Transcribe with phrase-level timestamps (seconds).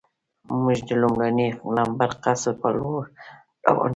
[0.63, 3.03] موږ د لومړي لمبر قصر په لور
[3.67, 3.89] روان شو.